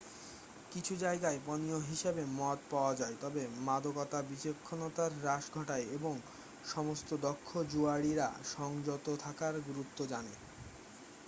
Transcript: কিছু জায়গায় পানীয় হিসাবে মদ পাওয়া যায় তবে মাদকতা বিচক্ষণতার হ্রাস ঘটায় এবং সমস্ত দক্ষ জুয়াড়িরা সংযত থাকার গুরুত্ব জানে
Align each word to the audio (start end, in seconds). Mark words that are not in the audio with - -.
কিছু 0.71 0.93
জায়গায় 0.95 1.39
পানীয় 1.45 1.79
হিসাবে 1.89 2.21
মদ 2.37 2.59
পাওয়া 2.69 2.93
যায় 2.95 3.15
তবে 3.21 3.41
মাদকতা 3.65 4.19
বিচক্ষণতার 4.29 5.11
হ্রাস 5.19 5.45
ঘটায় 5.53 5.85
এবং 5.97 6.13
সমস্ত 6.65 7.09
দক্ষ 7.25 7.49
জুয়াড়িরা 7.71 8.27
সংযত 8.55 9.05
থাকার 9.23 9.53
গুরুত্ব 9.67 9.99
জানে 10.05 10.33